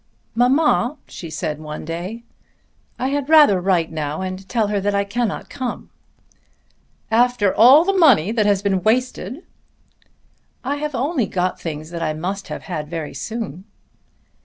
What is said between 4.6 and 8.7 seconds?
her that I cannot come." "After all the money has